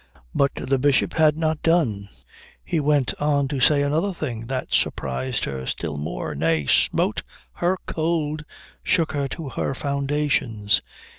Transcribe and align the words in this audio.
But 0.33 0.55
the 0.55 0.79
Bishop 0.79 1.13
had 1.13 1.37
not 1.37 1.61
done. 1.61 2.09
He 2.65 2.79
went 2.79 3.13
on 3.19 3.47
to 3.49 3.59
say 3.59 3.83
another 3.83 4.15
thing 4.15 4.47
that 4.47 4.69
surprised 4.71 5.43
her 5.43 5.67
still 5.67 5.95
more; 5.99 6.33
nay, 6.33 6.65
smote 6.65 7.21
her 7.57 7.77
cold, 7.85 8.43
shook 8.81 9.11
her 9.11 9.27
to 9.27 9.49
her 9.49 9.75
foundations. 9.75 10.81